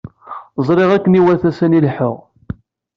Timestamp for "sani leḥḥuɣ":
1.57-2.17